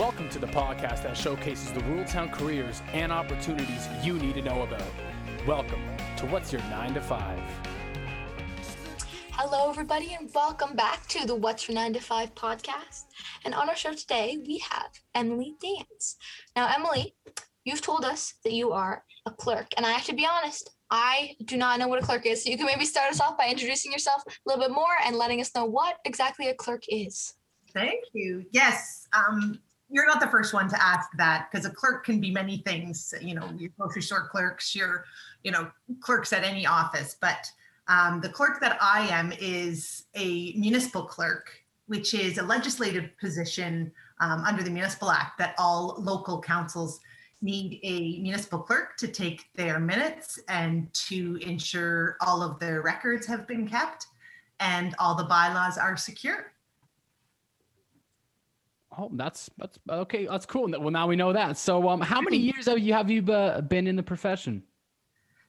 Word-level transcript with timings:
Welcome 0.00 0.30
to 0.30 0.38
the 0.38 0.46
podcast 0.46 1.02
that 1.02 1.14
showcases 1.14 1.72
the 1.72 1.80
rural 1.80 2.06
town 2.06 2.30
careers 2.30 2.80
and 2.94 3.12
opportunities 3.12 3.86
you 4.02 4.14
need 4.14 4.32
to 4.36 4.40
know 4.40 4.62
about. 4.62 4.82
Welcome 5.46 5.82
to 6.16 6.24
What's 6.24 6.50
Your 6.50 6.62
9 6.62 6.94
to 6.94 7.02
5. 7.02 7.38
Hello, 9.32 9.68
everybody, 9.68 10.16
and 10.18 10.30
welcome 10.34 10.74
back 10.74 11.06
to 11.08 11.26
the 11.26 11.34
What's 11.34 11.68
Your 11.68 11.74
9 11.74 11.92
to 11.92 12.00
5 12.00 12.34
podcast. 12.34 13.04
And 13.44 13.52
on 13.52 13.68
our 13.68 13.76
show 13.76 13.92
today, 13.92 14.38
we 14.46 14.56
have 14.70 14.88
Emily 15.14 15.56
Dance. 15.60 16.16
Now, 16.56 16.72
Emily, 16.74 17.14
you've 17.64 17.82
told 17.82 18.06
us 18.06 18.32
that 18.42 18.54
you 18.54 18.72
are 18.72 19.04
a 19.26 19.30
clerk, 19.30 19.66
and 19.76 19.84
I 19.84 19.92
have 19.92 20.06
to 20.06 20.14
be 20.14 20.26
honest, 20.26 20.70
I 20.90 21.36
do 21.44 21.58
not 21.58 21.78
know 21.78 21.88
what 21.88 22.02
a 22.02 22.06
clerk 22.06 22.24
is. 22.24 22.42
So 22.42 22.48
you 22.48 22.56
can 22.56 22.64
maybe 22.64 22.86
start 22.86 23.10
us 23.10 23.20
off 23.20 23.36
by 23.36 23.48
introducing 23.50 23.92
yourself 23.92 24.22
a 24.26 24.30
little 24.46 24.64
bit 24.64 24.74
more 24.74 24.96
and 25.04 25.16
letting 25.16 25.42
us 25.42 25.54
know 25.54 25.66
what 25.66 25.98
exactly 26.06 26.48
a 26.48 26.54
clerk 26.54 26.84
is. 26.88 27.34
Thank 27.74 28.00
you. 28.14 28.46
Yes, 28.50 29.06
um, 29.14 29.60
you're 29.90 30.06
not 30.06 30.20
the 30.20 30.28
first 30.28 30.54
one 30.54 30.68
to 30.68 30.82
ask 30.82 31.08
that 31.16 31.48
because 31.50 31.66
a 31.66 31.70
clerk 31.70 32.04
can 32.04 32.20
be 32.20 32.30
many 32.30 32.58
things. 32.58 33.12
You 33.20 33.34
know, 33.34 33.50
your 33.56 33.70
grocery 33.76 34.02
store 34.02 34.28
clerks, 34.28 34.74
your, 34.74 35.04
you 35.42 35.50
know, 35.50 35.70
clerks 36.00 36.32
at 36.32 36.44
any 36.44 36.66
office. 36.66 37.16
But 37.20 37.50
um, 37.88 38.20
the 38.20 38.28
clerk 38.28 38.60
that 38.60 38.78
I 38.80 39.08
am 39.08 39.32
is 39.40 40.04
a 40.14 40.52
municipal 40.52 41.04
clerk, 41.04 41.50
which 41.88 42.14
is 42.14 42.38
a 42.38 42.42
legislative 42.42 43.10
position 43.18 43.90
um, 44.20 44.44
under 44.44 44.62
the 44.62 44.70
Municipal 44.70 45.10
Act 45.10 45.38
that 45.38 45.54
all 45.58 45.96
local 45.98 46.40
councils 46.40 47.00
need 47.42 47.80
a 47.82 48.20
municipal 48.20 48.58
clerk 48.58 48.96
to 48.98 49.08
take 49.08 49.46
their 49.54 49.80
minutes 49.80 50.38
and 50.48 50.92
to 50.92 51.36
ensure 51.40 52.16
all 52.20 52.42
of 52.42 52.58
their 52.60 52.82
records 52.82 53.26
have 53.26 53.46
been 53.48 53.66
kept 53.66 54.06
and 54.60 54.94
all 54.98 55.14
the 55.14 55.24
bylaws 55.24 55.78
are 55.78 55.96
secure. 55.96 56.52
Oh, 58.98 59.10
that's 59.14 59.50
that's 59.56 59.78
okay. 59.88 60.26
That's 60.26 60.46
cool. 60.46 60.68
Well, 60.68 60.90
now 60.90 61.06
we 61.06 61.16
know 61.16 61.32
that. 61.32 61.56
So, 61.56 61.88
um, 61.88 62.00
how 62.00 62.20
many 62.20 62.36
years 62.50 62.66
have 62.66 62.78
you 62.78 62.92
have 62.92 63.10
you 63.10 63.22
uh, 63.32 63.60
been 63.60 63.86
in 63.86 63.96
the 63.96 64.02
profession? 64.02 64.62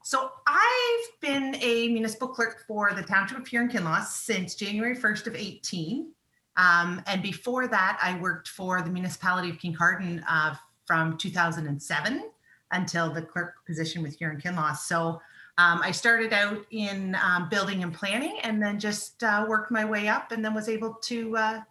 So 0.04 0.32
I've 0.48 1.22
been 1.22 1.56
a 1.62 1.88
municipal 1.90 2.28
clerk 2.28 2.64
for 2.68 2.92
the 2.94 3.04
Township 3.04 3.38
of 3.38 3.48
Huron 3.48 3.70
Kinloss 3.70 4.08
since 4.08 4.56
January 4.56 4.96
1st 4.96 5.28
of 5.28 5.36
18. 5.36 6.12
Um, 6.58 7.04
and 7.06 7.22
before 7.22 7.68
that, 7.68 8.00
I 8.02 8.20
worked 8.20 8.48
for 8.48 8.82
the 8.82 8.90
municipality 8.90 9.52
of 9.52 9.58
Kincardine 9.58 10.24
uh, 10.28 10.56
from 10.86 11.18
2007 11.18 12.32
until 12.72 13.14
the 13.14 13.22
clerk 13.22 13.56
position 13.68 14.02
with 14.02 14.18
Huron 14.18 14.42
Kinloss. 14.42 14.78
So 14.80 15.22
um, 15.60 15.82
I 15.84 15.92
started 15.92 16.34
out 16.34 16.66
in 16.72 17.16
um, 17.24 17.48
building 17.50 17.84
and 17.84 17.94
planning 17.94 18.40
and 18.42 18.62
then 18.62 18.80
just 18.80 19.24
uh, 19.24 19.46
worked 19.48 19.72
my 19.72 19.86
way 19.86 20.08
up 20.08 20.32
and 20.32 20.44
then 20.44 20.56
was 20.56 20.68
able 20.68 20.96
to 20.96 21.38
uh, 21.38 21.62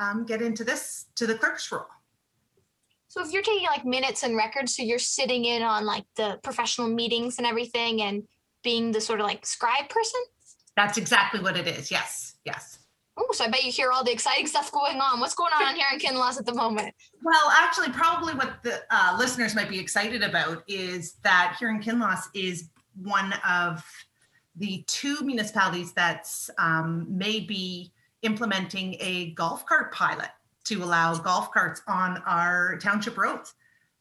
um, 0.00 0.24
get 0.24 0.42
into 0.42 0.64
this, 0.64 1.06
to 1.14 1.26
the 1.26 1.36
clerk's 1.36 1.70
role. 1.70 1.86
So 3.08 3.22
if 3.24 3.32
you're 3.32 3.42
taking 3.42 3.66
like 3.66 3.84
minutes 3.84 4.22
and 4.22 4.36
records, 4.36 4.76
so 4.76 4.82
you're 4.82 4.98
sitting 4.98 5.44
in 5.44 5.62
on 5.62 5.84
like 5.84 6.04
the 6.16 6.38
professional 6.42 6.88
meetings 6.88 7.38
and 7.38 7.46
everything 7.46 8.02
and 8.02 8.24
being 8.62 8.92
the 8.92 9.00
sort 9.00 9.20
of 9.20 9.26
like 9.26 9.44
scribe 9.44 9.88
person? 9.88 10.20
That's 10.76 10.96
exactly 10.96 11.40
what 11.40 11.56
it 11.56 11.66
is. 11.66 11.90
Yes. 11.90 12.36
Yes. 12.44 12.78
Oh, 13.16 13.26
so 13.32 13.44
I 13.44 13.48
bet 13.48 13.64
you 13.64 13.72
hear 13.72 13.90
all 13.90 14.02
the 14.02 14.12
exciting 14.12 14.46
stuff 14.46 14.72
going 14.72 14.98
on. 14.98 15.20
What's 15.20 15.34
going 15.34 15.52
on 15.52 15.74
Huron 15.74 15.98
Kinloss 15.98 16.38
at 16.38 16.46
the 16.46 16.54
moment? 16.54 16.94
Well, 17.22 17.50
actually, 17.50 17.90
probably 17.90 18.32
what 18.34 18.62
the 18.62 18.80
uh, 18.90 19.16
listeners 19.18 19.54
might 19.54 19.68
be 19.68 19.78
excited 19.78 20.22
about 20.22 20.62
is 20.68 21.14
that 21.22 21.56
Huron 21.58 21.82
Kinloss 21.82 22.28
is 22.32 22.70
one 22.94 23.34
of 23.46 23.84
the 24.56 24.84
two 24.86 25.20
municipalities 25.22 25.92
that's 25.92 26.48
um, 26.58 27.06
maybe 27.10 27.92
implementing 28.22 28.96
a 29.00 29.30
golf 29.32 29.64
cart 29.66 29.92
pilot 29.92 30.28
to 30.64 30.82
allow 30.82 31.14
golf 31.16 31.50
carts 31.52 31.82
on 31.88 32.18
our 32.26 32.76
township 32.78 33.16
roads. 33.16 33.54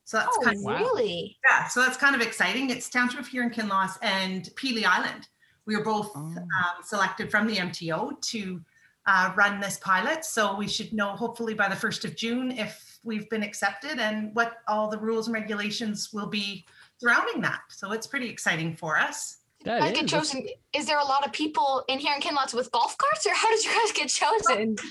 So 0.03 0.17
that's 0.17 0.37
oh, 0.39 0.43
kind 0.43 0.57
of 0.57 0.65
really? 0.65 1.37
yeah. 1.47 1.67
So 1.67 1.81
that's 1.81 1.97
kind 1.97 2.15
of 2.15 2.21
exciting. 2.21 2.69
It's 2.71 2.89
Township 2.89 3.27
Huron 3.27 3.51
Kinloss 3.51 3.97
and 4.01 4.49
Pelee 4.55 4.83
Island. 4.83 5.27
We 5.65 5.77
were 5.77 5.83
both 5.83 6.11
Oh. 6.15 6.19
um, 6.19 6.83
selected 6.83 7.29
from 7.29 7.45
the 7.45 7.57
MTO 7.57 8.19
to 8.19 8.61
uh, 9.05 9.33
run 9.35 9.59
this 9.59 9.77
pilot. 9.77 10.25
So 10.25 10.55
we 10.55 10.67
should 10.67 10.93
know 10.93 11.09
hopefully 11.09 11.53
by 11.53 11.69
the 11.69 11.75
first 11.75 12.05
of 12.05 12.15
June 12.15 12.51
if 12.51 12.99
we've 13.03 13.29
been 13.29 13.43
accepted 13.43 13.99
and 13.99 14.33
what 14.35 14.57
all 14.67 14.89
the 14.89 14.97
rules 14.97 15.27
and 15.27 15.33
regulations 15.33 16.11
will 16.11 16.27
be 16.27 16.65
surrounding 16.97 17.41
that. 17.41 17.61
So 17.69 17.91
it's 17.91 18.07
pretty 18.07 18.29
exciting 18.29 18.75
for 18.75 18.97
us. 18.97 19.37
That 19.65 19.81
I 19.81 19.91
get 19.91 20.05
is- 20.05 20.11
that's- 20.11 20.31
chosen. 20.31 20.47
Is 20.73 20.85
there 20.85 20.99
a 20.99 21.03
lot 21.05 21.25
of 21.25 21.33
people 21.33 21.83
in 21.87 21.99
Huron 21.99 22.21
Kinloss 22.21 22.53
with 22.53 22.71
golf 22.71 22.97
carts, 22.97 23.25
or 23.25 23.33
how 23.33 23.49
did 23.49 23.63
you 23.65 23.71
guys 23.71 23.91
get 23.91 24.09
chosen? 24.09 24.75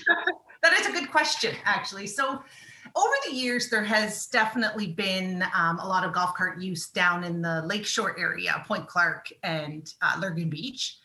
That 0.61 0.73
is 0.73 0.87
a 0.87 0.91
good 0.91 1.09
question, 1.09 1.55
actually. 1.63 2.05
So, 2.05 2.43
over 2.93 3.13
the 3.25 3.33
years, 3.33 3.69
there 3.69 3.83
has 3.85 4.27
definitely 4.27 4.87
been 4.87 5.41
um, 5.55 5.79
a 5.79 5.87
lot 5.87 6.03
of 6.03 6.11
golf 6.11 6.33
cart 6.35 6.59
use 6.59 6.89
down 6.89 7.23
in 7.23 7.41
the 7.41 7.61
lakeshore 7.65 8.19
area, 8.19 8.61
Point 8.67 8.85
Clark 8.85 9.31
and 9.43 9.89
uh, 10.01 10.17
Lurgan 10.19 10.49
Beach. 10.49 10.97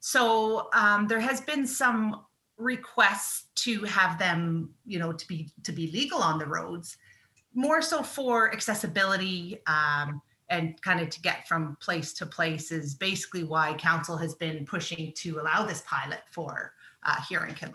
So, 0.00 0.70
um, 0.72 1.06
there 1.06 1.20
has 1.20 1.42
been 1.42 1.66
some 1.66 2.24
requests 2.56 3.48
to 3.56 3.82
have 3.84 4.18
them, 4.18 4.70
you 4.86 4.98
know, 4.98 5.12
to 5.12 5.28
be 5.28 5.50
to 5.64 5.72
be 5.72 5.90
legal 5.90 6.22
on 6.22 6.38
the 6.38 6.46
roads, 6.46 6.96
more 7.52 7.82
so 7.82 8.02
for 8.02 8.54
accessibility 8.54 9.58
um, 9.66 10.22
and 10.50 10.80
kind 10.82 11.00
of 11.00 11.10
to 11.10 11.20
get 11.20 11.46
from 11.46 11.76
place 11.80 12.12
to 12.14 12.26
place 12.26 12.70
is 12.72 12.94
basically 12.94 13.44
why 13.44 13.74
council 13.74 14.16
has 14.16 14.34
been 14.34 14.64
pushing 14.64 15.12
to 15.16 15.40
allow 15.40 15.64
this 15.64 15.82
pilot 15.86 16.20
for 16.30 16.72
uh, 17.04 17.20
Huron 17.28 17.54
Kinloss. 17.54 17.74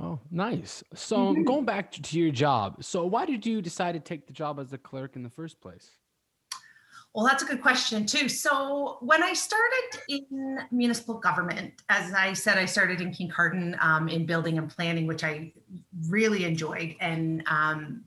Oh, 0.00 0.20
nice. 0.30 0.84
So 0.94 1.34
Mhm. 1.34 1.44
going 1.44 1.64
back 1.64 1.90
to, 1.92 2.02
to 2.02 2.18
your 2.18 2.30
job. 2.30 2.84
So 2.84 3.04
why 3.06 3.26
did 3.26 3.44
you 3.44 3.60
decide 3.60 3.92
to 3.92 4.00
take 4.00 4.26
the 4.26 4.32
job 4.32 4.60
as 4.60 4.72
a 4.72 4.78
clerk 4.78 5.16
in 5.16 5.22
the 5.22 5.30
first 5.30 5.60
place? 5.60 5.90
Well, 7.14 7.26
that's 7.26 7.42
a 7.42 7.46
good 7.46 7.62
question 7.62 8.06
too. 8.06 8.28
So 8.28 8.98
when 9.00 9.22
I 9.24 9.32
started 9.32 10.00
in 10.08 10.58
municipal 10.70 11.14
government, 11.14 11.82
as 11.88 12.12
I 12.12 12.32
said, 12.32 12.58
I 12.58 12.66
started 12.66 13.00
in 13.00 13.10
Kincardine 13.10 13.82
um, 13.82 14.08
in 14.08 14.26
building 14.26 14.58
and 14.58 14.68
planning, 14.70 15.06
which 15.06 15.24
I 15.24 15.52
really 16.08 16.44
enjoyed, 16.44 16.94
and 17.00 17.42
um, 17.48 18.04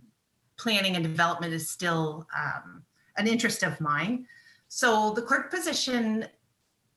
planning 0.58 0.96
and 0.96 1.04
development 1.04 1.52
is 1.52 1.70
still 1.70 2.28
um, 2.38 2.84
an 3.18 3.28
interest 3.28 3.64
of 3.64 3.80
mine. 3.82 4.26
So 4.68 5.12
the 5.12 5.22
clerk 5.22 5.52
position 5.52 6.26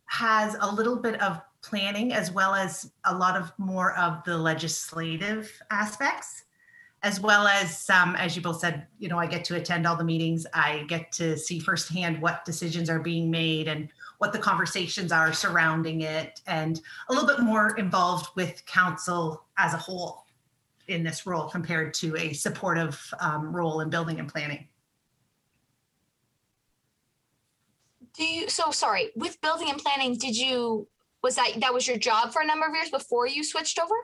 has 0.07 0.57
a 0.61 0.73
little 0.73 0.97
bit 0.97 1.21
of 1.21 1.41
planning 1.63 2.13
as 2.13 2.31
well 2.31 2.55
as 2.55 2.93
a 3.05 3.15
lot 3.15 3.37
of 3.41 3.53
more 3.59 3.97
of 3.97 4.23
the 4.25 4.37
legislative 4.37 5.51
aspects 5.71 6.45
as 7.03 7.21
well 7.21 7.47
as 7.47 7.89
um, 7.91 8.17
as 8.17 8.35
you 8.35 8.43
both 8.43 8.61
said 8.61 8.87
you 8.99 9.09
know 9.09 9.19
i 9.19 9.27
get 9.27 9.45
to 9.45 9.57
attend 9.57 9.87
all 9.87 9.97
the 9.97 10.05
meetings 10.05 10.47
i 10.53 10.85
get 10.89 11.11
to 11.11 11.37
see 11.39 11.59
firsthand 11.59 12.21
what 12.21 12.45
decisions 12.45 12.91
are 12.91 12.99
being 12.99 13.31
made 13.31 13.67
and 13.67 13.89
what 14.19 14.33
the 14.33 14.39
conversations 14.39 15.11
are 15.11 15.33
surrounding 15.33 16.03
it 16.03 16.41
and 16.47 16.83
a 17.09 17.13
little 17.13 17.27
bit 17.27 17.41
more 17.41 17.77
involved 17.77 18.29
with 18.37 18.65
council 18.67 19.45
as 19.57 19.73
a 19.73 19.79
whole 19.79 20.27
in 20.89 21.03
this 21.03 21.27
role 21.27 21.49
compared 21.49 21.95
to 21.95 22.15
a 22.17 22.33
supportive 22.35 23.13
um, 23.21 23.55
role 23.57 23.81
in 23.81 23.89
building 23.89 24.21
and 24.21 24.29
planning 24.29 24.67
Do 28.17 28.25
you? 28.25 28.49
So 28.49 28.71
sorry. 28.71 29.11
With 29.17 29.41
building 29.41 29.71
and 29.71 29.79
planning, 29.79 30.17
did 30.17 30.37
you? 30.37 30.87
Was 31.23 31.37
that 31.37 31.53
that 31.61 31.73
was 31.73 31.87
your 31.89 31.97
job 31.97 32.33
for 32.33 32.43
a 32.43 32.47
number 32.47 32.67
of 32.67 32.75
years 32.75 32.91
before 32.91 33.27
you 33.27 33.43
switched 33.43 33.79
over? 33.79 33.95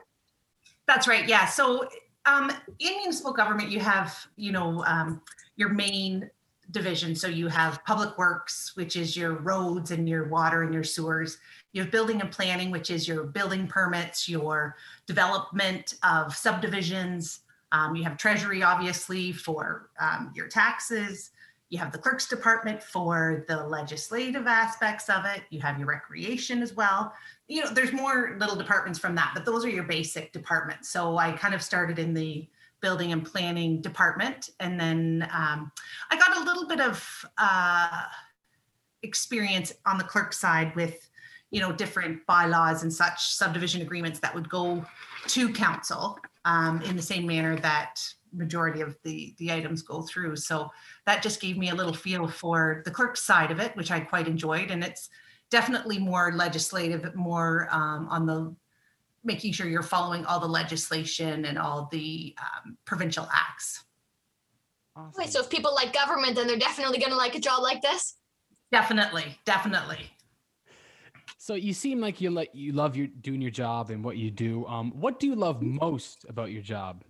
That's 0.87 1.07
right. 1.07 1.27
Yeah. 1.27 1.45
So 1.45 1.87
um, 2.25 2.51
in 2.79 2.97
municipal 2.97 3.33
government, 3.33 3.69
you 3.69 3.79
have, 3.79 4.17
you 4.35 4.51
know, 4.51 4.83
um, 4.85 5.21
your 5.55 5.69
main 5.69 6.29
division. 6.71 7.15
So 7.15 7.27
you 7.27 7.47
have 7.47 7.83
public 7.85 8.17
works, 8.17 8.71
which 8.75 8.95
is 8.95 9.15
your 9.17 9.33
roads 9.39 9.91
and 9.91 10.07
your 10.07 10.27
water 10.29 10.63
and 10.63 10.73
your 10.73 10.83
sewers. 10.83 11.37
You 11.73 11.81
have 11.83 11.91
building 11.91 12.21
and 12.21 12.31
planning, 12.31 12.71
which 12.71 12.89
is 12.89 13.07
your 13.07 13.23
building 13.23 13.67
permits, 13.67 14.27
your 14.27 14.75
development 15.05 15.95
of 16.03 16.35
subdivisions. 16.35 17.41
Um, 17.71 17.95
you 17.95 18.03
have 18.03 18.17
treasury, 18.17 18.63
obviously, 18.63 19.31
for 19.31 19.89
um, 19.99 20.31
your 20.35 20.47
taxes. 20.47 21.31
You 21.71 21.79
have 21.79 21.91
the 21.91 21.97
clerk's 21.97 22.27
department 22.27 22.83
for 22.83 23.43
the 23.47 23.65
legislative 23.65 24.45
aspects 24.45 25.09
of 25.09 25.25
it. 25.25 25.41
You 25.49 25.59
have 25.61 25.79
your 25.79 25.87
recreation 25.87 26.61
as 26.61 26.75
well 26.75 27.11
you 27.51 27.61
know, 27.61 27.69
there's 27.69 27.91
more 27.91 28.37
little 28.39 28.55
departments 28.55 28.97
from 28.97 29.13
that, 29.15 29.31
but 29.33 29.43
those 29.43 29.65
are 29.65 29.69
your 29.69 29.83
basic 29.83 30.31
departments. 30.31 30.89
So 30.89 31.17
I 31.17 31.33
kind 31.33 31.53
of 31.53 31.61
started 31.61 31.99
in 31.99 32.13
the 32.13 32.47
building 32.79 33.11
and 33.11 33.25
planning 33.25 33.81
department, 33.81 34.51
and 34.61 34.79
then 34.79 35.27
um, 35.33 35.69
I 36.09 36.17
got 36.17 36.37
a 36.37 36.45
little 36.45 36.65
bit 36.65 36.79
of 36.79 37.25
uh, 37.37 38.03
experience 39.03 39.73
on 39.85 39.97
the 39.97 40.05
clerk 40.05 40.31
side 40.31 40.73
with, 40.77 41.09
you 41.49 41.59
know, 41.59 41.73
different 41.73 42.25
bylaws 42.25 42.83
and 42.83 42.93
such 42.93 43.33
subdivision 43.33 43.81
agreements 43.81 44.21
that 44.21 44.33
would 44.33 44.47
go 44.47 44.85
to 45.27 45.51
council 45.51 46.17
um, 46.45 46.81
in 46.83 46.95
the 46.95 47.01
same 47.01 47.27
manner 47.27 47.57
that 47.57 48.01
majority 48.33 48.81
of 48.81 48.97
the 49.03 49.35
the 49.37 49.51
items 49.51 49.81
go 49.81 50.01
through. 50.01 50.35
So 50.35 50.69
that 51.05 51.23
just 51.23 51.41
gave 51.41 51.57
me 51.57 51.69
a 51.69 51.75
little 51.75 51.93
feel 51.93 52.27
for 52.27 52.81
the 52.85 52.91
clerk 52.91 53.17
side 53.17 53.51
of 53.51 53.59
it, 53.59 53.75
which 53.75 53.91
I 53.91 53.99
quite 53.99 54.27
enjoyed, 54.27 54.71
and 54.71 54.83
it's 54.83 55.09
definitely 55.49 55.99
more 55.99 56.31
legislative, 56.33 57.13
more 57.15 57.67
um, 57.71 58.07
on 58.09 58.25
the 58.25 58.55
making 59.23 59.53
sure 59.53 59.67
you're 59.67 59.83
following 59.83 60.25
all 60.25 60.39
the 60.39 60.47
legislation 60.47 61.45
and 61.45 61.59
all 61.59 61.87
the 61.91 62.35
um, 62.41 62.77
provincial 62.85 63.29
acts. 63.31 63.83
Awesome. 64.95 65.13
Wait, 65.17 65.29
so 65.29 65.41
if 65.41 65.49
people 65.49 65.73
like 65.75 65.93
government, 65.93 66.35
then 66.35 66.47
they're 66.47 66.57
definitely 66.57 66.97
going 66.97 67.11
to 67.11 67.17
like 67.17 67.35
a 67.35 67.39
job 67.39 67.61
like 67.61 67.81
this? 67.81 68.15
Definitely, 68.71 69.37
definitely. 69.45 69.99
So 71.37 71.55
you 71.55 71.73
seem 71.73 71.99
like 71.99 72.21
you 72.21 72.29
like 72.29 72.49
you 72.53 72.71
love 72.71 72.95
your 72.95 73.07
doing 73.07 73.41
your 73.41 73.51
job 73.51 73.89
and 73.89 74.03
what 74.03 74.17
you 74.17 74.31
do. 74.31 74.65
Um, 74.67 74.91
what 74.91 75.19
do 75.19 75.27
you 75.27 75.35
love 75.35 75.61
most 75.61 76.25
about 76.29 76.51
your 76.51 76.61
job? 76.61 77.03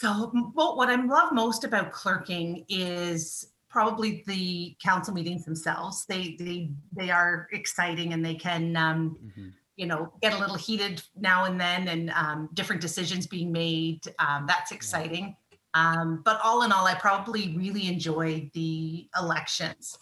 So, 0.00 0.30
well, 0.54 0.76
what 0.76 0.88
I 0.88 0.94
love 0.94 1.32
most 1.32 1.64
about 1.64 1.90
clerking 1.90 2.64
is 2.68 3.48
probably 3.68 4.22
the 4.28 4.76
council 4.80 5.12
meetings 5.12 5.44
themselves. 5.44 6.06
They 6.06 6.36
they 6.38 6.70
they 6.92 7.10
are 7.10 7.48
exciting 7.52 8.12
and 8.12 8.24
they 8.24 8.36
can 8.36 8.76
um, 8.76 9.18
Mhm. 9.36 9.52
you 9.74 9.86
know 9.86 10.12
get 10.22 10.34
a 10.34 10.38
little 10.38 10.54
heated 10.54 11.02
now 11.16 11.46
and 11.46 11.60
then 11.60 11.88
and 11.88 12.10
um, 12.10 12.48
different 12.54 12.80
decisions 12.80 13.26
being 13.26 13.50
made. 13.50 14.02
Um, 14.20 14.46
that's 14.46 14.70
exciting. 14.70 15.34
Um, 15.74 16.22
but 16.24 16.40
all 16.44 16.62
in 16.62 16.70
all, 16.70 16.86
I 16.86 16.94
probably 16.94 17.56
really 17.56 17.88
enjoy 17.88 18.48
the 18.54 19.08
elections. 19.18 19.98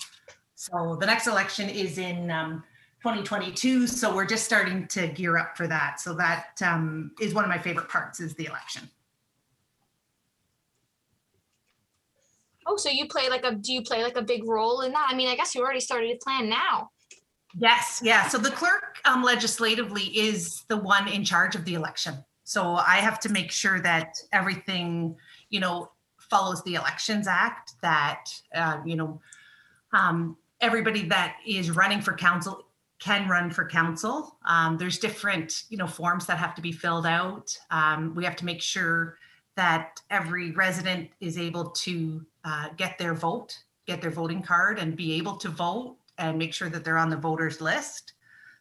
So 0.56 0.98
the 1.00 1.06
next 1.06 1.26
election 1.26 1.70
is 1.70 1.96
in 1.96 2.31
um, 2.31 2.62
2022. 3.02 3.87
So 3.87 4.14
we're 4.14 4.26
just 4.26 4.44
starting 4.44 4.87
to 4.88 5.08
gear 5.08 5.38
up 5.38 5.56
for 5.56 5.66
that. 5.69 6.00
So 6.00 6.12
that 6.16 6.60
um, 6.62 7.12
is 7.19 7.32
one 7.32 7.44
of 7.44 7.50
my 7.50 7.58
favorite 7.58 7.88
parts 7.88 8.20
is 8.20 8.34
the 8.34 8.44
election. 8.44 8.90
Oh, 12.66 12.76
so 12.76 12.88
you 12.88 13.06
play 13.06 13.28
like 13.28 13.44
a, 13.44 13.54
do 13.54 13.72
you 13.72 13.82
play 13.82 14.02
like 14.02 14.16
a 14.16 14.22
big 14.22 14.46
role 14.46 14.80
in 14.80 14.92
that? 14.92 15.08
I 15.08 15.14
mean, 15.14 15.28
I 15.28 15.36
guess 15.36 15.54
you 15.54 15.62
already 15.62 15.80
started 15.80 16.08
to 16.08 16.16
plan 16.16 16.48
now. 16.48 16.90
Yes, 17.58 18.00
yeah. 18.04 18.28
So 18.28 18.38
the 18.38 18.50
clerk 18.50 18.98
um, 19.04 19.22
legislatively 19.22 20.04
is 20.04 20.64
the 20.68 20.76
one 20.76 21.08
in 21.08 21.24
charge 21.24 21.54
of 21.54 21.64
the 21.64 21.74
election. 21.74 22.22
So 22.44 22.74
I 22.74 22.96
have 22.96 23.18
to 23.20 23.28
make 23.30 23.50
sure 23.50 23.80
that 23.80 24.14
everything, 24.32 25.16
you 25.48 25.60
know, 25.60 25.90
follows 26.18 26.62
the 26.64 26.74
Elections 26.74 27.26
Act. 27.26 27.72
That 27.82 28.24
uh, 28.54 28.78
you 28.84 28.96
know, 28.96 29.20
um, 29.92 30.36
everybody 30.60 31.06
that 31.08 31.36
is 31.46 31.70
running 31.70 32.00
for 32.00 32.14
council 32.14 32.66
can 32.98 33.28
run 33.28 33.50
for 33.50 33.66
council. 33.66 34.38
Um, 34.46 34.76
there's 34.76 34.98
different, 34.98 35.64
you 35.69 35.76
know, 35.76 35.86
forms 35.86 36.26
that 36.26 36.38
have 36.38 36.54
to 36.54 36.62
be 36.62 36.72
filled 36.72 37.06
out. 37.06 37.56
Um, 37.70 38.14
we 38.14 38.24
have 38.24 38.36
to 38.36 38.44
make 38.44 38.62
sure 38.62 39.19
that 39.56 40.00
every 40.10 40.52
resident 40.52 41.10
is 41.20 41.38
able 41.38 41.70
to 41.70 42.24
uh, 42.46 42.69
get 42.76 42.96
their 42.96 43.12
vote, 43.12 43.58
get 43.87 44.00
their 44.00 44.10
voting 44.10 44.40
card, 44.40 44.78
and 44.78 44.96
be 44.96 45.14
able 45.14 45.37
to 45.37 45.48
vote 45.48 45.96
and 46.16 46.38
make 46.38 46.54
sure 46.54 46.70
that 46.70 46.84
they're 46.84 46.96
on 46.96 47.10
the 47.10 47.16
voters 47.16 47.60
list. 47.60 48.12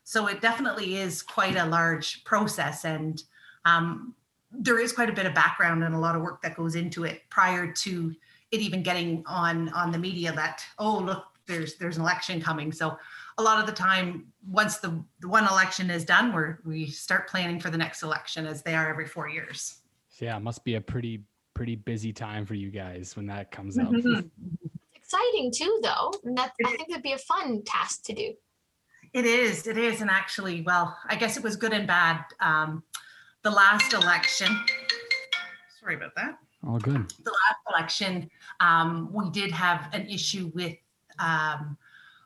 So 0.03 0.27
it 0.27 0.41
definitely 0.41 0.97
is 0.97 1.21
quite 1.21 1.55
a 1.55 1.65
large 1.65 2.23
process, 2.25 2.83
and 2.83 3.21
um, 3.63 4.15
there 4.51 4.79
is 4.79 4.91
quite 4.91 5.09
a 5.09 5.13
bit 5.13 5.25
of 5.25 5.33
background 5.33 5.83
and 5.83 5.93
a 5.93 5.99
lot 5.99 6.15
of 6.15 6.21
work 6.21 6.41
that 6.41 6.55
goes 6.55 6.75
into 6.75 7.03
it 7.03 7.21
prior 7.29 7.71
to 7.71 8.13
it 8.51 8.59
even 8.59 8.83
getting 8.83 9.23
on 9.27 9.69
on 9.69 9.91
the 9.91 9.97
media. 9.97 10.31
That 10.33 10.63
oh 10.79 10.97
look, 10.97 11.23
there's 11.47 11.75
there's 11.75 11.97
an 11.97 12.03
election 12.03 12.41
coming. 12.41 12.71
So 12.71 12.97
a 13.37 13.43
lot 13.43 13.59
of 13.59 13.65
the 13.65 13.73
time, 13.73 14.25
once 14.47 14.77
the, 14.77 15.03
the 15.19 15.27
one 15.27 15.47
election 15.47 15.89
is 15.89 16.05
done, 16.05 16.33
we're 16.33 16.59
we 16.65 16.87
start 16.87 17.27
planning 17.27 17.59
for 17.59 17.69
the 17.69 17.77
next 17.77 18.01
election 18.01 18.47
as 18.47 18.63
they 18.63 18.73
are 18.73 18.89
every 18.89 19.05
four 19.07 19.27
years. 19.27 19.81
Yeah, 20.19 20.37
it 20.37 20.41
must 20.41 20.63
be 20.63 20.75
a 20.75 20.81
pretty 20.81 21.23
pretty 21.55 21.75
busy 21.75 22.13
time 22.13 22.45
for 22.45 22.53
you 22.53 22.69
guys 22.69 23.15
when 23.15 23.25
that 23.25 23.49
comes 23.49 23.79
up. 23.79 23.87
Mhm. 23.87 24.29
Exciting 24.93 25.51
too, 25.51 25.79
though. 25.81 26.13
And 26.23 26.37
that 26.37 26.53
I 26.63 26.69
think 26.75 26.89
that'd 26.89 27.01
be 27.01 27.13
a 27.13 27.17
fun 27.17 27.63
task 27.63 28.03
to 28.03 28.13
do. 28.13 28.35
It 29.13 29.25
is, 29.25 29.65
it 29.65 29.77
is. 29.77 30.01
And 30.01 30.09
actually, 30.09 30.61
well, 30.61 30.95
I 31.07 31.15
guess 31.15 31.37
it 31.37 31.43
was 31.43 31.55
good 31.55 31.73
and 31.73 31.87
bad. 31.87 32.25
Um, 32.41 32.83
the 33.43 33.51
last 33.51 33.93
election, 33.93 34.47
sorry 35.79 35.95
about 35.95 36.13
that. 36.15 36.37
All 36.67 36.79
good. 36.79 37.07
The 37.23 37.31
last 37.31 37.61
election, 37.69 38.29
um, 38.59 39.13
we 39.13 39.29
did 39.29 39.51
have 39.51 39.89
an 39.93 40.07
issue 40.09 40.51
with 40.53 40.75
um, 41.19 41.77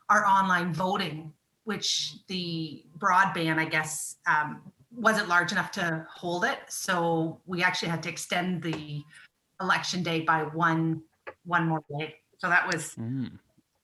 our 0.08 0.26
online 0.26 0.74
voting, 0.74 1.32
which 1.64 2.14
the 2.26 2.84
broadband, 2.98 3.58
I 3.58 3.66
guess, 3.66 4.16
um, 4.26 4.72
wasn't 4.92 5.28
large 5.28 5.52
enough 5.52 5.70
to 5.72 6.06
hold 6.12 6.44
it. 6.44 6.58
So 6.68 7.40
we 7.46 7.62
actually 7.62 7.88
had 7.88 8.02
to 8.04 8.08
extend 8.08 8.62
the 8.62 9.02
election 9.60 10.02
day 10.02 10.20
by 10.22 10.42
one 10.42 11.02
one 11.44 11.68
more 11.68 11.80
day. 11.98 12.16
So 12.38 12.48
that 12.48 12.66
was 12.66 12.96
Mm, 12.98 13.38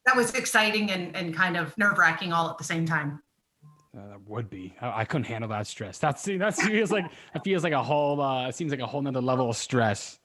that 0.04 0.16
was 0.16 0.34
exciting 0.34 0.90
and, 0.90 1.14
and 1.16 1.34
kind 1.34 1.56
of 1.56 1.76
nerve 1.78 1.98
wracking 1.98 2.32
all 2.32 2.50
at 2.50 2.58
the 2.58 2.64
same 2.64 2.86
time. 2.86 3.22
uh, 3.96 4.08
that 4.08 4.20
would 4.26 4.50
be. 4.50 4.74
I, 4.80 5.00
I 5.00 5.04
couldn't 5.04 5.24
handle 5.24 5.48
that 5.50 5.66
stress. 5.66 5.98
That's 5.98 6.22
that 6.24 6.54
feels 6.54 6.90
like 6.92 7.06
that 7.32 7.44
feels 7.44 7.64
like 7.64 7.72
a 7.72 7.82
whole. 7.82 8.20
Uh, 8.20 8.48
it 8.48 8.54
seems 8.54 8.70
like 8.70 8.80
a 8.80 8.86
whole 8.86 9.02
nother 9.02 9.20
level 9.20 9.48
of 9.50 9.56
stress. 9.56 10.18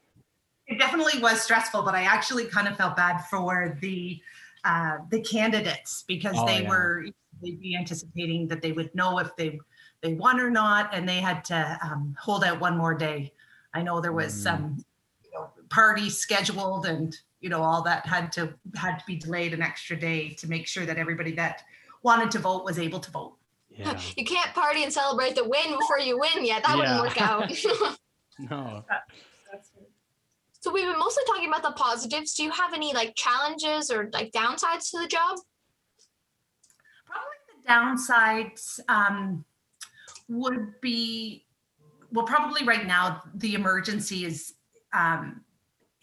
It 0.68 0.80
definitely 0.80 1.22
was 1.22 1.42
stressful, 1.42 1.82
but 1.84 1.96
I 1.96 2.04
actually 2.04 2.46
kind 2.46 2.68
of 2.68 2.78
felt 2.78 2.96
bad 2.96 3.20
for 3.30 3.78
the 3.82 4.22
uh, 4.64 4.98
the 5.10 5.22
candidates 5.22 6.04
because 6.08 6.38
Oh, 6.38 6.46
they 6.46 6.62
yeah. 6.62 6.70
were 6.70 7.06
they'd 7.42 7.60
be 7.60 7.76
anticipating 7.76 8.48
that 8.50 8.62
they 8.62 8.72
would 8.72 8.94
know 8.94 9.20
if 9.20 9.36
they 9.36 9.60
they 10.02 10.14
won 10.14 10.40
or 10.40 10.50
not, 10.50 10.94
and 10.94 11.08
they 11.08 11.20
had 11.20 11.44
to 11.46 11.80
um, 11.84 12.16
hold 12.20 12.44
out 12.44 12.60
one 12.60 12.78
more 12.78 12.94
day. 12.94 13.34
I 13.74 13.82
know 13.82 14.02
there 14.02 14.12
was 14.12 14.34
Mm. 14.34 14.44
some 14.44 14.86
you 15.24 15.32
know, 15.34 15.50
parties 15.70 16.18
scheduled, 16.18 16.86
and 16.86 17.16
you 17.40 17.50
know 17.50 17.62
all 17.62 17.82
that 17.84 18.06
had 18.06 18.32
to 18.34 18.54
had 18.76 18.98
to 18.98 19.06
be 19.06 19.16
delayed 19.16 19.54
an 19.54 19.62
extra 19.62 19.96
day 20.00 20.30
to 20.36 20.48
make 20.48 20.68
sure 20.68 20.86
that 20.86 20.98
everybody 20.98 21.32
that 21.34 21.64
wanted 22.04 22.32
to 22.32 22.40
vote 22.40 22.66
was 22.66 22.80
able 22.80 23.00
to 23.00 23.12
vote. 23.12 23.38
Yeah. 23.70 24.00
You 24.18 24.26
can't 24.26 24.54
party 24.54 24.84
and 24.84 24.92
celebrate 24.92 25.36
the 25.36 25.44
win 25.48 25.70
before 25.72 26.00
you 26.00 26.20
win 26.20 26.44
yet. 26.46 26.64
That 26.64 26.78
Yeah. 26.78 27.00
wouldn't 27.00 27.02
work 27.02 27.22
out. 27.22 27.98
No. 28.50 28.84
so 30.60 30.72
we've 30.72 30.88
been 30.88 30.98
mostly 30.98 31.24
talking 31.28 31.48
about 31.48 31.62
the 31.62 31.72
positives. 31.74 32.34
Do 32.34 32.44
you 32.44 32.50
have 32.52 32.74
any 32.74 32.92
like 32.94 33.14
challenges 33.16 33.92
or 33.92 34.10
like 34.14 34.32
downsides 34.32 34.90
to 34.92 35.00
the 35.00 35.08
job? 35.08 35.38
Probably 37.06 37.38
the 37.54 37.70
downsides 37.70 38.80
um, 38.90 39.46
would 40.32 40.80
be, 40.82 41.46
well, 42.12 42.26
probably 42.26 42.64
right 42.66 42.88
now 42.88 43.22
the 43.36 43.54
emergency 43.54 44.26
is 44.26 44.54
um, 44.94 45.42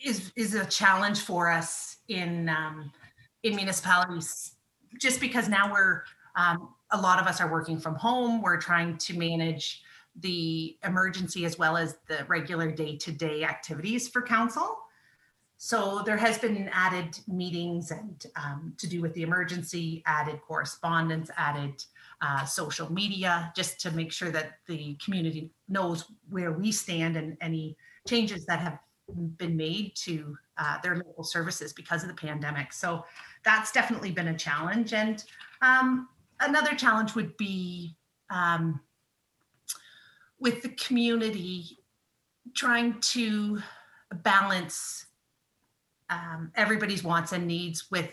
is 0.04 0.32
is 0.36 0.54
a 0.54 0.64
challenge 0.66 1.20
for 1.20 1.50
us 1.50 1.96
in 2.08 2.48
um, 2.48 2.92
in 3.42 3.56
municipalities, 3.56 4.54
just 4.98 5.20
because 5.20 5.48
now 5.48 5.72
we're 5.72 6.02
um, 6.36 6.74
a 6.90 7.00
lot 7.00 7.20
of 7.20 7.26
us 7.26 7.40
are 7.40 7.50
working 7.50 7.78
from 7.78 7.94
home. 7.94 8.42
We're 8.42 8.60
trying 8.60 8.98
to 8.98 9.18
manage 9.18 9.82
the 10.20 10.76
emergency 10.84 11.44
as 11.44 11.58
well 11.58 11.76
as 11.76 11.96
the 12.08 12.24
regular 12.28 12.70
day 12.70 12.96
to 12.96 13.12
day 13.12 13.44
activities 13.44 14.08
for 14.08 14.22
council. 14.22 14.78
So 15.56 16.02
there 16.06 16.16
has 16.16 16.38
been 16.38 16.70
added 16.72 17.18
meetings 17.26 17.90
and 17.90 18.24
um, 18.36 18.74
to 18.78 18.86
do 18.86 19.00
with 19.00 19.12
the 19.14 19.22
emergency, 19.22 20.02
added 20.06 20.40
correspondence, 20.46 21.30
added 21.36 21.82
uh, 22.20 22.44
social 22.44 22.92
media, 22.92 23.52
just 23.54 23.80
to 23.80 23.90
make 23.92 24.12
sure 24.12 24.30
that 24.30 24.58
the 24.66 24.96
community 25.04 25.50
knows 25.68 26.04
where 26.30 26.52
we 26.52 26.72
stand 26.72 27.16
and 27.16 27.36
any 27.40 27.76
changes 28.08 28.44
that 28.46 28.58
have 28.58 28.78
been 29.36 29.56
made 29.56 29.94
to 29.94 30.36
uh, 30.58 30.78
their 30.82 30.96
local 30.96 31.24
services 31.24 31.72
because 31.72 32.02
of 32.02 32.08
the 32.08 32.14
pandemic. 32.14 32.72
So 32.72 33.04
that's 33.44 33.72
definitely 33.72 34.10
been 34.10 34.28
a 34.28 34.36
challenge. 34.36 34.92
And 34.92 35.24
um, 35.62 36.08
another 36.40 36.74
challenge 36.74 37.14
would 37.14 37.36
be 37.36 37.96
um, 38.30 38.80
with 40.38 40.62
the 40.62 40.70
community 40.70 41.78
trying 42.54 43.00
to 43.00 43.60
balance 44.22 45.06
um, 46.10 46.50
everybody's 46.54 47.04
wants 47.04 47.32
and 47.32 47.46
needs 47.46 47.90
with 47.90 48.10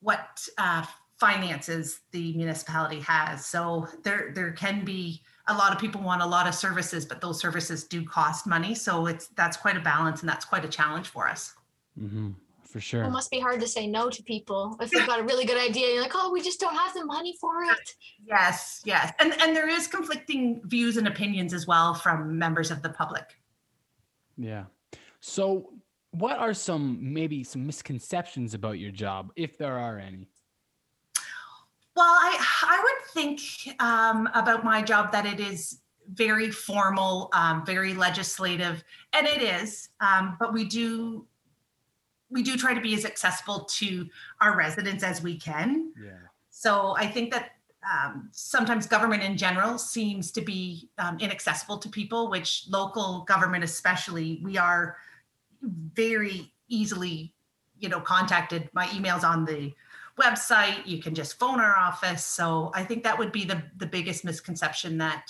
what 0.00 0.46
uh, 0.58 0.84
finances 1.20 2.00
the 2.12 2.32
municipality 2.34 3.00
has. 3.00 3.46
So 3.46 3.86
there 4.02 4.32
there 4.34 4.52
can 4.52 4.84
be 4.84 5.22
a 5.46 5.54
lot 5.54 5.72
of 5.72 5.78
people 5.78 6.00
want 6.00 6.22
a 6.22 6.26
lot 6.26 6.48
of 6.48 6.54
services, 6.54 7.04
but 7.04 7.20
those 7.20 7.38
services 7.38 7.84
do 7.84 8.04
cost 8.04 8.46
money. 8.46 8.74
So 8.74 9.06
it's 9.06 9.28
that's 9.28 9.56
quite 9.56 9.76
a 9.76 9.80
balance 9.80 10.20
and 10.20 10.28
that's 10.28 10.44
quite 10.44 10.64
a 10.64 10.68
challenge 10.68 11.08
for 11.08 11.28
us. 11.28 11.54
hmm 11.98 12.30
For 12.62 12.80
sure. 12.80 13.04
It 13.04 13.10
must 13.10 13.30
be 13.30 13.38
hard 13.38 13.60
to 13.60 13.68
say 13.68 13.86
no 13.86 14.08
to 14.10 14.22
people 14.22 14.76
if 14.80 14.90
they've 14.90 15.06
got 15.06 15.20
a 15.20 15.24
really 15.24 15.44
good 15.44 15.60
idea. 15.60 15.92
You're 15.92 16.02
like, 16.02 16.14
oh, 16.14 16.32
we 16.32 16.40
just 16.40 16.58
don't 16.58 16.74
have 16.74 16.94
the 16.94 17.04
money 17.04 17.36
for 17.40 17.64
it. 17.64 17.94
Yes, 18.24 18.80
yes, 18.84 19.12
and 19.18 19.32
and 19.42 19.54
there 19.54 19.68
is 19.68 19.86
conflicting 19.86 20.62
views 20.64 20.96
and 20.96 21.06
opinions 21.06 21.52
as 21.52 21.66
well 21.66 21.94
from 21.94 22.38
members 22.38 22.70
of 22.70 22.80
the 22.82 22.90
public. 22.90 23.24
Yeah. 24.38 24.64
So, 25.20 25.74
what 26.12 26.38
are 26.38 26.54
some 26.54 26.98
maybe 27.00 27.44
some 27.44 27.66
misconceptions 27.66 28.54
about 28.54 28.78
your 28.78 28.90
job, 28.90 29.32
if 29.36 29.58
there 29.58 29.76
are 29.78 29.98
any? 29.98 30.28
Well, 31.96 32.06
I 32.06 32.38
I 32.62 32.82
would 32.82 33.06
think 33.12 33.40
um, 33.80 34.28
about 34.34 34.64
my 34.64 34.82
job 34.82 35.12
that 35.12 35.26
it 35.26 35.40
is 35.40 35.80
very 36.12 36.50
formal, 36.50 37.28
um, 37.32 37.64
very 37.64 37.94
legislative, 37.94 38.82
and 39.12 39.26
it 39.26 39.42
is. 39.42 39.88
Um, 40.00 40.36
but 40.38 40.52
we 40.52 40.64
do 40.64 41.26
we 42.30 42.42
do 42.42 42.56
try 42.56 42.74
to 42.74 42.80
be 42.80 42.94
as 42.94 43.04
accessible 43.04 43.64
to 43.64 44.08
our 44.40 44.56
residents 44.56 45.02
as 45.02 45.22
we 45.22 45.36
can. 45.36 45.92
Yeah. 46.02 46.12
So 46.50 46.94
I 46.96 47.06
think 47.06 47.32
that 47.32 47.52
um, 47.90 48.28
sometimes 48.32 48.86
government 48.86 49.22
in 49.22 49.36
general 49.36 49.78
seems 49.78 50.30
to 50.32 50.40
be 50.40 50.88
um, 50.98 51.18
inaccessible 51.18 51.78
to 51.78 51.88
people, 51.88 52.30
which 52.30 52.66
local 52.68 53.24
government 53.26 53.64
especially, 53.64 54.40
we 54.44 54.58
are 54.58 54.96
very 55.62 56.52
easily, 56.68 57.32
you 57.78 57.88
know, 57.88 58.00
contacted. 58.00 58.68
My 58.72 58.88
email's 58.94 59.24
on 59.24 59.44
the 59.44 59.72
website. 60.18 60.86
You 60.86 61.02
can 61.02 61.14
just 61.14 61.38
phone 61.38 61.60
our 61.60 61.76
office. 61.76 62.24
So 62.24 62.70
I 62.74 62.84
think 62.84 63.04
that 63.04 63.18
would 63.18 63.32
be 63.32 63.44
the 63.44 63.62
the 63.76 63.86
biggest 63.86 64.24
misconception 64.24 64.98
that 64.98 65.26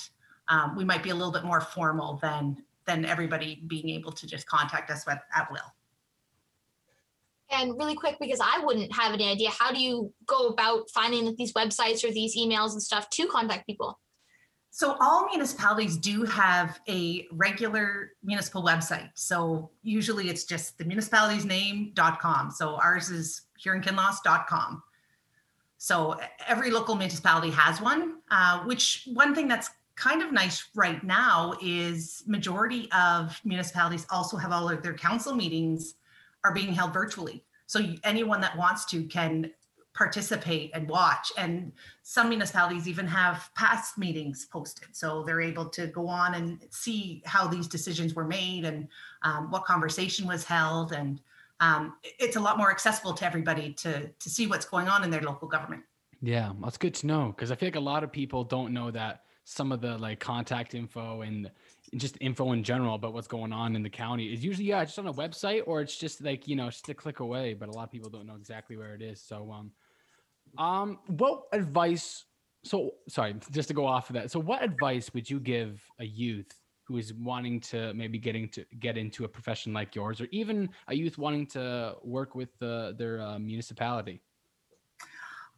um, 0.49 0.77
we 0.77 0.85
might 0.85 1.03
be 1.03 1.11
a 1.11 1.15
little 1.15 1.33
bit 1.33 1.45
more 1.45 1.61
formal 1.61 2.19
than 2.23 2.57
than 2.87 3.05
everybody 3.05 3.63
being 3.67 3.89
able 3.91 4.13
to 4.13 4.27
just 4.27 4.47
contact 4.47 4.91
us 4.91 5.07
at, 5.09 5.23
at 5.35 5.51
will. 5.51 5.59
And 7.53 7.77
really 7.77 7.97
quick, 7.97 8.17
because 8.21 8.41
I 8.41 8.65
wouldn't 8.65 8.95
have 8.95 9.13
any 9.13 9.29
idea, 9.29 9.51
how 9.51 9.73
do 9.73 9.81
you 9.81 10.13
go 10.27 10.49
about 10.49 10.89
finding 10.91 11.35
these 11.37 11.53
websites 11.53 12.05
or 12.05 12.13
these 12.13 12.37
emails 12.37 12.73
and 12.73 12.83
stuff 12.83 13.11
to 13.11 13.27
contact 13.27 13.67
people? 13.67 13.99
So 14.71 14.97
all 15.01 15.27
municipalities 15.27 15.97
do 15.97 16.23
have 16.25 16.81
a 16.89 17.27
regular 17.33 18.13
municipal 18.23 18.63
website. 18.63 19.11
So 19.15 19.71
usually 19.83 20.31
it's 20.31 20.45
just 20.45 20.79
the 20.79 20.85
municipality's 20.85 21.45
name.com. 21.45 22.53
So 22.53 22.77
ours 22.77 23.11
is 23.11 23.43
huronkinloss.com. 23.65 24.83
So 25.79 26.21
every 26.47 26.71
local 26.71 26.95
municipality 26.95 27.51
has 27.51 27.81
one, 27.81 28.19
uh, 28.31 28.61
which 28.65 29.09
one 29.13 29.35
thing 29.35 29.49
that's 29.49 29.71
kind 29.97 30.23
of 30.23 30.33
nice 30.33 30.69
right 30.75 31.03
now 31.03 31.55
is 31.61 32.23
majority 32.27 32.89
of 32.93 33.39
municipalities 33.45 34.07
also 34.11 34.37
have 34.37 34.53
all 34.53 34.69
of 34.69 34.83
their 34.83 34.95
council 34.95 35.35
meetings 35.35 35.95
are 36.45 36.55
being 36.55 36.73
held 36.73 36.93
virtually. 36.93 37.45
So 37.67 37.81
anyone 38.05 38.41
that 38.41 38.57
wants 38.57 38.85
to 38.87 39.05
can 39.05 39.51
participate 39.95 40.71
and 40.75 40.89
watch. 40.89 41.33
And 41.37 41.73
some 42.03 42.29
municipalities 42.29 42.89
even 42.89 43.07
have 43.07 43.51
past 43.55 43.99
meetings 43.99 44.47
posted. 44.47 44.89
So 44.93 45.23
they're 45.25 45.41
able 45.41 45.67
to 45.71 45.87
go 45.89 46.07
on 46.07 46.35
and 46.35 46.65
see 46.71 47.23
how 47.27 47.47
these 47.47 47.67
decisions 47.67 48.15
were 48.15 48.27
made 48.27 48.65
and 48.65 48.89
um, 49.23 49.51
what 49.51 49.65
conversation 49.65 50.27
was 50.27 50.45
held. 50.45 50.93
And 50.93 51.21
um, 51.61 51.95
it's 52.03 52.37
a 52.37 52.41
lot 52.41 52.57
more 52.57 52.71
accessible 52.71 53.15
to 53.15 53.27
everybody 53.27 53.73
to, 53.75 54.09
to 54.09 54.31
see 54.31 54.47
what's 54.47 54.65
going 54.65 54.89
on 54.89 55.05
in 55.05 55.11
their 55.11 55.23
local 55.23 55.49
government. 55.49 55.83
Yeah, 56.23 56.53
that's 56.63 56.77
good 56.77 56.95
to 56.97 57.07
know 57.07 57.33
because 57.35 57.51
I 57.51 57.55
feel 57.55 57.69
like 57.69 57.77
a 57.77 57.81
lot 57.81 58.05
of 58.05 58.13
people 58.13 58.45
don't 58.45 58.73
know 58.73 58.91
that 58.91 59.23
some 59.45 59.73
of 59.73 59.81
the 59.81 59.99
like 59.99 60.21
contact 60.21 60.75
info 60.75 61.23
and 61.23 61.51
just 61.97 62.17
info 62.21 62.53
in 62.53 62.63
general 62.63 62.95
about 62.95 63.13
what's 63.13 63.27
going 63.27 63.53
on 63.53 63.75
in 63.75 63.83
the 63.83 63.91
county 63.91 64.33
is 64.33 64.45
usually 64.45 64.67
yeah 64.67 64.85
just 64.85 64.99
on 64.99 65.09
a 65.09 65.13
website 65.13 65.63
or 65.67 65.81
it's 65.81 65.97
just 65.97 66.23
like 66.23 66.47
you 66.47 66.55
know 66.55 66.67
just 66.67 66.89
a 66.89 66.95
click 66.95 67.19
away 67.19 67.53
but 67.53 67.69
a 67.69 67.73
lot 67.73 67.83
of 67.83 67.91
people 67.91 68.09
don't 68.09 68.27
know 68.27 68.37
exactly 68.37 68.77
where 68.77 68.95
it 68.95 69.03
is 69.03 69.21
so 69.21 69.51
um 69.51 69.73
um 70.59 70.99
what 71.07 71.45
advice 71.53 72.25
so 72.65 72.95
sorry 73.09 73.35
just 73.51 73.69
to 73.69 73.75
go 73.75 73.87
off 73.87 74.11
of 74.11 74.15
that 74.15 74.31
so 74.31 74.39
what 74.39 74.63
advice 74.63 75.13
would 75.15 75.29
you 75.29 75.41
give 75.41 75.83
a 75.99 76.05
youth 76.05 76.53
who 76.85 76.97
is 76.97 77.15
wanting 77.15 77.61
to 77.61 77.95
maybe 77.95 78.19
getting 78.19 78.49
to 78.49 78.65
get 78.79 78.99
into 78.99 79.25
a 79.25 79.29
profession 79.29 79.73
like 79.73 79.95
yours 79.95 80.21
or 80.21 80.27
even 80.31 80.69
a 80.89 80.95
youth 80.95 81.19
wanting 81.19 81.47
to 81.47 81.95
work 82.03 82.35
with 82.35 82.51
uh, 82.63 82.93
their 82.93 83.21
uh, 83.21 83.39
municipality 83.39 84.21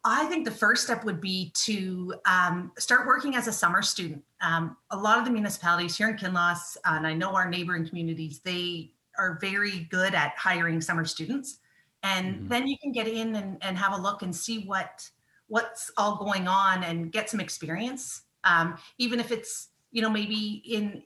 I 0.05 0.25
think 0.27 0.45
the 0.45 0.51
first 0.51 0.83
step 0.83 1.05
would 1.05 1.21
be 1.21 1.53
to 1.55 2.15
um, 2.27 2.73
start 2.77 3.07
working 3.07 3.37
as 3.37 3.47
a 3.47 3.53
summer 3.53 3.83
student. 3.83 4.25
Um, 4.41 4.77
a 4.91 4.97
lot 4.97 5.19
of 5.19 5.25
the 5.25 5.31
municipalities 5.31 5.97
Huron 5.97 6.17
Kinloss, 6.17 6.77
and 6.85 7.07
I 7.07 7.15
know 7.15 7.35
our 7.35 7.49
neighboring 7.49 7.87
communities, 7.87 8.41
they 8.41 8.95
are 9.17 9.39
very 9.41 9.87
good 9.91 10.15
at 10.15 10.33
hiring 10.37 10.81
summer 10.81 11.05
students. 11.05 11.59
And 12.03 12.35
mm-hmm. 12.35 12.49
then 12.49 12.67
you 12.67 12.77
can 12.79 12.93
get 12.93 13.07
in 13.07 13.37
and, 13.37 13.59
and 13.63 13.79
have 13.79 13.93
a 13.93 14.01
look 14.01 14.23
and 14.23 14.35
see 14.35 14.65
what 14.65 15.09
what's 15.49 15.91
all 15.97 16.17
going 16.17 16.49
on 16.49 16.83
and 16.83 17.13
get 17.13 17.29
some 17.29 17.41
experience. 17.41 18.23
Um, 18.45 18.79
even 18.99 19.21
if 19.21 19.31
it's 19.31 19.69
you 19.93 20.03
know 20.03 20.11
maybe 20.11 20.63
in 20.65 21.03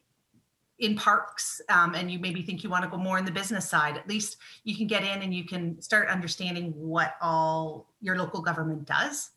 in 0.78 0.94
parks 0.94 1.60
um, 1.68 1.94
and 1.94 2.10
you 2.10 2.18
maybe 2.18 2.42
think 2.42 2.62
you 2.62 2.70
want 2.70 2.84
to 2.84 2.90
go 2.90 2.96
more 2.96 3.18
in 3.18 3.24
the 3.24 3.30
business 3.30 3.68
side 3.68 3.96
at 3.96 4.08
least 4.08 4.36
you 4.64 4.76
can 4.76 4.86
get 4.86 5.02
in 5.02 5.22
and 5.22 5.34
you 5.34 5.44
can 5.44 5.80
start 5.80 6.08
understanding 6.08 6.72
what 6.76 7.14
all 7.20 7.86
your 8.00 8.16
local 8.16 8.42
government 8.42 8.84
does 8.84 9.30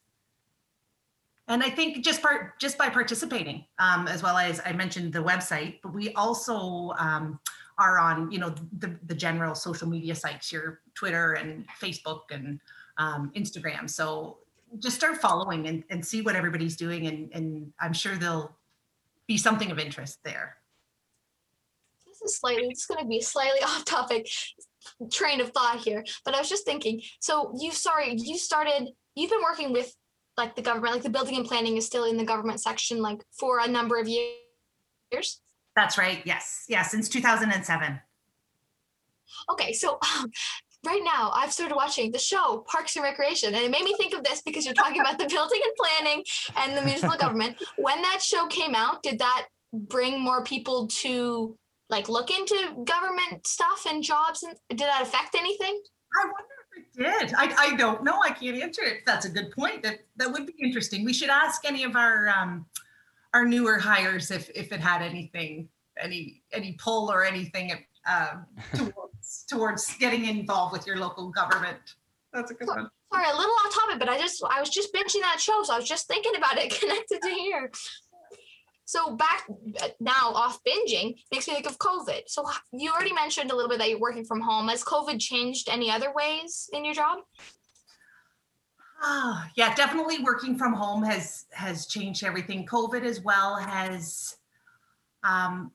and 1.48 1.64
i 1.64 1.70
think 1.70 2.04
just 2.04 2.22
part 2.22 2.60
just 2.60 2.78
by 2.78 2.90
participating 2.90 3.66
um, 3.80 4.08
as 4.08 4.22
well 4.22 4.38
as 4.38 4.60
i 4.66 4.74
mentioned 4.74 5.14
the 5.14 5.24
website 5.24 5.80
but 5.82 5.94
we 5.94 6.14
also 6.14 6.94
um, 6.98 7.40
are 7.78 7.98
on 7.98 8.30
you 8.32 8.40
know 8.40 8.54
the, 8.80 8.98
the 9.06 9.16
general 9.16 9.56
social 9.56 9.88
media 9.88 10.14
sites 10.14 10.52
your 10.52 10.82
twitter 11.00 11.34
and 11.34 11.66
facebook 11.82 12.24
and 12.32 12.60
um, 12.98 13.32
instagram. 13.36 13.90
So 13.90 14.40
just 14.78 14.98
start 14.98 15.18
following 15.18 15.68
and, 15.68 15.84
and 15.90 16.06
see 16.06 16.22
what 16.22 16.36
everybody's 16.36 16.76
doing 16.76 17.08
and, 17.08 17.30
and 17.34 17.74
i'm 17.80 17.94
sure 17.94 18.16
there'll 18.16 18.56
be 19.26 19.38
something 19.38 19.72
of 19.72 19.80
interest 19.80 20.20
there. 20.24 20.58
This 22.08 22.22
is 22.22 22.38
slightly 22.38 22.68
it's 22.68 22.86
going 22.88 23.00
to 23.00 23.08
be 23.08 23.20
a 23.20 23.22
slightly 23.22 23.60
off 23.64 23.86
topic 23.86 24.28
train 25.12 25.40
of 25.40 25.50
thought 25.52 25.78
here 25.78 26.04
but 26.26 26.34
i 26.34 26.40
was 26.40 26.50
just 26.50 26.66
thinking 26.66 27.02
so 27.20 27.54
you 27.60 27.72
sorry 27.72 28.16
you 28.18 28.38
started 28.38 28.90
you've 29.16 29.30
been 29.30 29.42
working 29.42 29.72
with 29.72 29.94
like 30.38 30.56
the 30.56 30.62
government 30.62 30.94
like 30.94 31.04
the 31.04 31.10
building 31.10 31.36
and 31.36 31.46
planning 31.46 31.78
is 31.78 31.86
still 31.86 32.06
in 32.06 32.18
the 32.18 32.24
government 32.24 32.60
section 32.62 33.02
like 33.02 33.22
for 33.38 33.60
a 33.60 33.68
number 33.68 34.00
of 34.00 34.08
years? 34.08 35.42
That's 35.76 35.98
right 35.98 36.22
yes 36.26 36.66
yeah 36.68 36.82
since 36.82 37.08
2007 37.10 38.00
okay 39.52 39.74
so 39.74 40.00
um, 40.18 40.32
right 40.86 41.02
now 41.04 41.32
I've 41.34 41.52
started 41.52 41.76
watching 41.76 42.12
the 42.12 42.20
show 42.20 42.66
Parks 42.68 42.96
and 42.96 43.04
Recreation, 43.04 43.54
and 43.54 43.64
it 43.64 43.72
made 43.72 43.84
me 43.84 43.94
think 43.98 44.14
of 44.14 44.24
this 44.24 44.42
because 44.42 44.66
you're 44.66 44.74
talking 44.74 45.02
about 45.02 45.18
the 45.18 45.28
building 45.30 45.60
and 45.64 45.74
planning 45.78 46.24
and 46.58 46.78
the 46.78 46.82
municipal 46.82 47.18
government. 47.20 47.58
When 47.78 48.02
that 48.02 48.22
show 48.22 48.48
came 48.48 48.76
out, 48.76 49.04
did 49.04 49.20
that 49.20 49.48
bring 49.74 50.20
more 50.20 50.44
people 50.44 50.88
to 50.88 51.58
like 51.90 52.10
look 52.10 52.32
into 52.32 52.56
government 52.84 53.46
stuff 53.48 53.86
and 53.88 54.04
jobs 54.04 54.44
and 54.44 54.56
did 54.70 54.80
that 54.80 55.02
affect 55.02 55.36
anything? 55.36 55.82
I 56.22 56.26
wonder 56.26 56.54
if 56.76 57.20
it 57.20 57.30
did. 57.30 57.34
I, 57.36 57.72
I 57.72 57.76
don't 57.76 58.04
know. 58.04 58.20
I 58.24 58.32
can't 58.32 58.58
answer 58.58 58.84
it. 58.84 59.00
That's 59.06 59.26
a 59.26 59.30
good 59.30 59.52
point. 59.52 59.84
That 59.84 60.00
that 60.18 60.32
would 60.32 60.46
be 60.46 60.56
interesting. 60.62 61.04
We 61.04 61.14
should 61.14 61.30
ask 61.30 61.66
any 61.66 61.84
of 61.84 61.96
our 61.96 62.30
um 62.30 62.66
our 63.34 63.46
newer 63.46 63.78
hires 63.78 64.32
if 64.32 64.50
if 64.56 64.72
it 64.72 64.80
had 64.80 65.02
anything 65.02 65.70
any 66.00 66.42
any 66.52 66.74
pull 66.74 67.12
or 67.12 67.24
anything 67.24 67.72
um, 68.08 68.46
towards 68.74 69.09
towards 69.50 69.96
getting 69.98 70.26
involved 70.26 70.74
with 70.74 70.86
your 70.86 70.98
local 70.98 71.30
government 71.30 71.78
that's 72.34 72.52
a 72.52 72.54
good 72.54 72.68
one 72.68 72.90
sorry 73.12 73.26
a 73.30 73.36
little 73.36 73.56
off 73.66 73.74
topic 73.74 74.00
but 74.00 74.10
i 74.10 74.18
just 74.18 74.44
i 74.50 74.60
was 74.60 74.70
just 74.70 74.94
binging 74.94 75.22
that 75.22 75.40
show 75.40 75.64
so 75.64 75.74
i 75.74 75.78
was 75.78 75.88
just 75.88 76.08
thinking 76.08 76.36
about 76.36 76.58
it 76.58 76.70
connected 76.80 77.22
to 77.22 77.30
here 77.30 77.72
so 78.90 79.16
back 79.16 79.46
now 80.00 80.32
off 80.34 80.60
binging 80.64 81.14
makes 81.32 81.48
me 81.48 81.54
think 81.54 81.68
of 81.68 81.78
COVID. 81.78 82.22
So 82.26 82.44
you 82.74 82.90
already 82.92 83.14
mentioned 83.14 83.52
a 83.52 83.56
little 83.56 83.70
bit 83.70 83.78
that 83.78 83.88
you're 83.88 84.00
working 84.00 84.26
from 84.26 84.42
home. 84.42 84.68
Has 84.68 84.84
COVID 84.84 85.20
changed 85.20 85.70
any 85.70 85.92
other 85.92 86.12
ways 86.12 86.68
in 86.74 86.84
your 86.84 86.96
job? 86.96 87.20
Oh, 89.04 89.44
yeah, 89.56 89.76
definitely 89.76 90.24
working 90.24 90.58
from 90.58 90.74
home 90.74 91.04
has 91.04 91.46
has 91.52 91.86
changed 91.86 92.24
everything. 92.24 92.66
COVID 92.66 93.04
as 93.04 93.22
well 93.22 93.58
has 93.58 94.38
um 95.24 95.72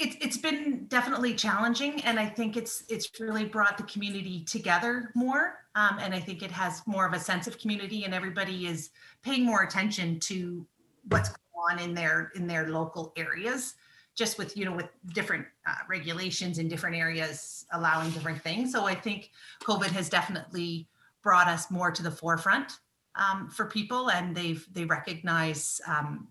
it, 0.00 0.16
it's 0.22 0.38
been 0.38 0.86
definitely 0.86 1.34
challenging 1.34 2.00
and 2.02 2.18
i 2.18 2.26
think 2.26 2.56
it's 2.56 2.84
it's 2.88 3.20
really 3.20 3.44
brought 3.44 3.76
the 3.76 3.84
community 3.84 4.42
together 4.44 5.10
more 5.14 5.58
um, 5.74 5.98
and 6.00 6.14
i 6.14 6.18
think 6.18 6.42
it 6.42 6.50
has 6.50 6.82
more 6.86 7.06
of 7.06 7.12
a 7.12 7.20
sense 7.20 7.46
of 7.46 7.58
community 7.58 8.04
and 8.04 8.14
everybody 8.14 8.66
is 8.66 8.90
paying 9.22 9.44
more 9.44 9.62
attention 9.62 10.18
to 10.18 10.66
what's 11.08 11.28
going 11.28 11.38
on 11.72 11.78
in 11.78 11.94
their 11.94 12.32
in 12.34 12.46
their 12.46 12.68
local 12.70 13.12
areas 13.16 13.74
just 14.16 14.38
with 14.38 14.56
you 14.56 14.64
know 14.64 14.72
with 14.72 14.88
different 15.14 15.46
uh, 15.66 15.74
regulations 15.88 16.58
in 16.58 16.68
different 16.68 16.96
areas 16.96 17.66
allowing 17.72 18.10
different 18.10 18.40
things. 18.42 18.72
So 18.72 18.86
i 18.86 18.94
think 18.94 19.30
covid 19.62 19.90
has 19.90 20.08
definitely 20.08 20.88
brought 21.22 21.48
us 21.48 21.70
more 21.70 21.90
to 21.90 22.02
the 22.02 22.10
forefront 22.10 22.72
um, 23.14 23.50
for 23.50 23.66
people 23.66 24.10
and 24.10 24.34
they've 24.34 24.66
they 24.72 24.86
recognize 24.86 25.80
um, 25.86 26.28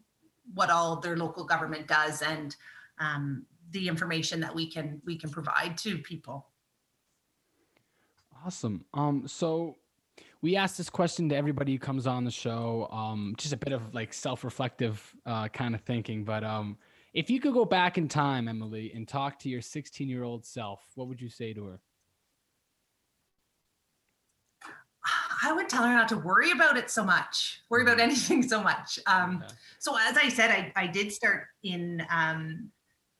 what 0.55 0.71
all 0.71 0.95
their 0.95 1.15
local 1.15 1.43
government 1.43 1.87
does 1.87 2.23
and 2.23 2.55
um, 2.99 3.45
the 3.71 3.87
information 3.87 4.39
that 4.39 4.53
we 4.53 4.69
can 4.69 5.01
we 5.05 5.17
can 5.17 5.29
provide 5.29 5.77
to 5.77 5.97
people 5.99 6.47
awesome 8.45 8.85
um 8.93 9.27
so 9.27 9.75
we 10.41 10.55
ask 10.55 10.77
this 10.77 10.89
question 10.89 11.29
to 11.29 11.35
everybody 11.35 11.73
who 11.73 11.79
comes 11.79 12.07
on 12.07 12.23
the 12.23 12.31
show. 12.31 12.87
Um, 12.91 13.35
just 13.37 13.53
a 13.53 13.57
bit 13.57 13.73
of 13.73 13.93
like 13.93 14.13
self-reflective 14.13 15.15
uh, 15.25 15.49
kind 15.49 15.75
of 15.75 15.81
thinking. 15.81 16.23
But 16.23 16.43
um, 16.43 16.77
if 17.13 17.29
you 17.29 17.39
could 17.39 17.53
go 17.53 17.65
back 17.65 17.97
in 17.97 18.07
time, 18.07 18.47
Emily, 18.47 18.91
and 18.95 19.07
talk 19.07 19.39
to 19.39 19.49
your 19.49 19.61
16-year-old 19.61 20.45
self, 20.45 20.81
what 20.95 21.07
would 21.07 21.21
you 21.21 21.29
say 21.29 21.53
to 21.53 21.65
her? 21.65 21.81
I 25.43 25.53
would 25.53 25.69
tell 25.69 25.83
her 25.83 25.93
not 25.93 26.09
to 26.09 26.17
worry 26.17 26.51
about 26.51 26.77
it 26.77 26.89
so 26.89 27.03
much, 27.03 27.61
worry 27.69 27.83
about 27.83 27.97
mm-hmm. 27.97 28.01
anything 28.01 28.43
so 28.43 28.61
much. 28.61 28.99
Um. 29.07 29.43
So, 29.79 29.97
as 29.97 30.17
I 30.17 30.27
said, 30.27 30.51
I, 30.51 30.71
I 30.75 30.87
did 30.87 31.11
start 31.11 31.47
in 31.63 32.05
um, 32.11 32.69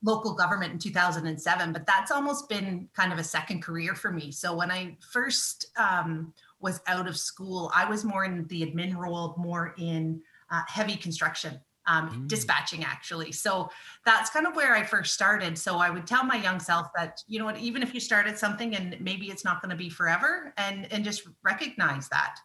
local 0.01 0.33
government 0.33 0.73
in 0.73 0.79
2007, 0.79 1.73
but 1.73 1.85
that's 1.85 2.11
almost 2.11 2.47
been 2.47 2.87
kind 2.95 3.11
of 3.11 3.19
a 3.19 3.23
second 3.23 3.61
career 3.61 3.95
for 3.95 4.11
me. 4.11 4.31
So, 4.31 4.55
when 4.55 4.71
I 4.71 4.97
first 5.11 5.67
um, 5.77 6.33
was 6.59 6.81
out 6.87 7.07
of 7.07 7.17
school. 7.17 7.71
I 7.73 7.85
was 7.85 8.03
more 8.03 8.25
in 8.25 8.45
the 8.47 8.61
admin 8.61 8.95
role, 8.95 9.35
more 9.37 9.73
in 9.77 10.21
uh, 10.51 10.61
heavy 10.67 10.95
construction, 10.95 11.59
um, 11.87 12.09
mm. 12.09 12.27
dispatching 12.27 12.83
actually. 12.83 13.31
So 13.31 13.69
that's 14.05 14.29
kind 14.29 14.45
of 14.45 14.55
where 14.55 14.75
I 14.75 14.83
first 14.83 15.13
started. 15.13 15.57
So 15.57 15.77
I 15.77 15.89
would 15.89 16.05
tell 16.05 16.23
my 16.23 16.35
young 16.35 16.59
self 16.59 16.87
that, 16.95 17.21
you 17.27 17.39
know 17.39 17.45
what, 17.45 17.57
even 17.57 17.81
if 17.81 17.93
you 17.93 17.99
started 17.99 18.37
something 18.37 18.75
and 18.75 18.97
maybe 18.99 19.27
it's 19.27 19.45
not 19.45 19.61
going 19.61 19.71
to 19.71 19.77
be 19.77 19.89
forever 19.89 20.53
and, 20.57 20.91
and 20.91 21.03
just 21.03 21.23
recognize 21.43 22.09
that. 22.09 22.35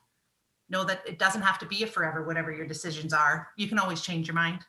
Know 0.70 0.84
that 0.84 1.02
it 1.06 1.18
doesn't 1.18 1.42
have 1.42 1.58
to 1.58 1.66
be 1.66 1.82
a 1.82 1.87
forever, 1.87 2.25
whatever 2.25 2.50
your 2.50 2.66
decisions 2.66 3.12
are. 3.12 3.49
You 3.56 3.68
can 3.68 3.78
always 3.78 4.00
change 4.00 4.26
your 4.26 4.34
mind. 4.34 4.61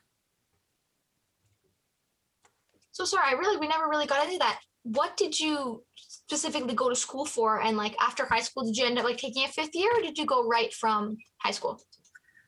So 2.96 3.04
sorry, 3.04 3.26
I 3.28 3.34
really, 3.34 3.58
we 3.58 3.68
never 3.68 3.90
really 3.90 4.06
got 4.08 4.26
into 4.26 4.38
that. 4.38 4.62
What 4.84 5.18
did 5.18 5.38
you 5.38 5.84
specifically 5.98 6.74
go 6.74 6.88
to 6.88 6.96
school 6.96 7.26
for? 7.26 7.62
And 7.62 7.76
like 7.76 7.94
after 8.02 8.26
high 8.26 8.40
school, 8.40 8.64
did 8.64 8.78
you 8.78 8.86
end 8.86 8.98
up 8.98 9.04
like 9.04 9.18
taking 9.18 9.44
a 9.44 9.50
fifth 9.50 9.76
year 9.76 9.90
or 9.94 10.02
did 10.02 10.18
you 10.18 10.26
go 10.26 10.48
right 10.48 10.74
from 10.74 11.18
high 11.40 11.52
school? 11.52 11.82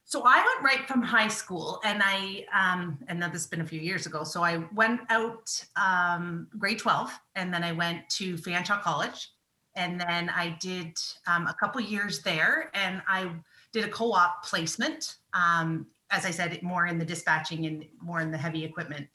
So 0.06 0.24
I 0.26 0.38
went 0.38 0.64
right 0.64 0.88
from 0.88 1.02
high 1.02 1.28
school, 1.28 1.82
and 1.84 2.02
I 2.02 2.46
um, 2.56 2.98
and 3.10 3.20
now 3.20 3.28
this 3.28 3.42
has 3.42 3.48
been 3.48 3.60
a 3.60 3.66
few 3.66 3.82
years 3.82 4.06
ago. 4.06 4.24
So 4.24 4.42
I 4.42 4.64
went 4.74 5.02
out 5.10 5.50
um, 5.76 6.48
grade 6.58 6.80
twelve, 6.80 7.12
and 7.36 7.54
then 7.54 7.62
I 7.62 7.74
went 7.74 8.08
to 8.12 8.36
Fanshawe 8.36 8.82
College, 8.82 9.30
and 9.76 10.00
then 10.00 10.30
I 10.30 10.56
did 10.62 10.98
um, 11.28 11.48
a 11.48 11.56
couple 11.60 11.82
years 11.82 12.22
there, 12.22 12.72
and 12.74 13.02
I 13.06 13.34
did 13.74 13.84
a 13.84 13.90
co-op 13.90 14.46
placement. 14.46 15.18
Um, 15.34 15.88
as 16.10 16.26
I 16.26 16.32
said, 16.32 16.64
more 16.64 16.86
in 16.86 16.98
the 16.98 17.04
dispatching 17.04 17.66
and 17.66 17.86
more 18.02 18.22
in 18.22 18.32
the 18.32 18.38
heavy 18.38 18.64
equipment 18.64 19.10